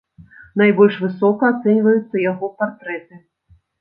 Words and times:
Найбольш 0.61 0.95
высока 1.03 1.51
ацэньваюцца 1.55 2.25
яго 2.31 2.51
партрэты. 2.63 3.21